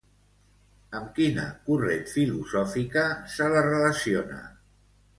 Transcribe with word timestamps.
Amb 0.99 1.11
quina 1.19 1.43
corrent 1.69 2.03
filosòfica 2.15 3.07
se 3.37 3.55
la 3.55 3.67
relaciona? 3.71 4.45